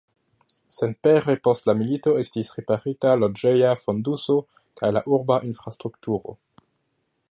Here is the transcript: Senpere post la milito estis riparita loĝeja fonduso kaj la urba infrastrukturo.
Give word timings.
Senpere 0.75 1.35
post 1.47 1.67
la 1.71 1.75
milito 1.81 2.15
estis 2.23 2.49
riparita 2.61 3.13
loĝeja 3.25 3.77
fonduso 3.83 4.41
kaj 4.81 4.95
la 4.99 5.07
urba 5.19 5.43
infrastrukturo. 5.53 6.39